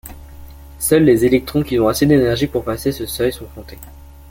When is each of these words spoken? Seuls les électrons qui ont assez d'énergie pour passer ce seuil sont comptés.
Seuls 0.79 1.03
les 1.03 1.25
électrons 1.25 1.61
qui 1.61 1.79
ont 1.79 1.87
assez 1.87 2.07
d'énergie 2.07 2.47
pour 2.47 2.63
passer 2.63 2.91
ce 2.91 3.05
seuil 3.05 3.31
sont 3.31 3.45
comptés. 3.53 3.77